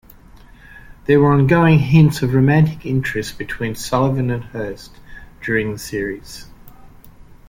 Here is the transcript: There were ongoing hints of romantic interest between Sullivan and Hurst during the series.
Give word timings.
There 1.05 1.19
were 1.19 1.31
ongoing 1.31 1.77
hints 1.77 2.23
of 2.23 2.33
romantic 2.33 2.87
interest 2.87 3.37
between 3.37 3.75
Sullivan 3.75 4.31
and 4.31 4.45
Hurst 4.45 4.97
during 5.45 5.73
the 5.73 5.77
series. 5.77 6.47